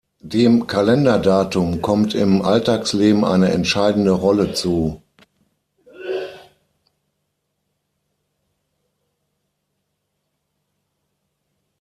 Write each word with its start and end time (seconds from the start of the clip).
Dem 0.23 0.65
Kalenderdatum 0.65 1.83
kommt 1.83 2.15
im 2.15 2.41
Alltagsleben 2.41 3.23
eine 3.23 3.51
entscheidende 3.51 4.09
Rolle 4.09 4.51
zu. 4.53 5.03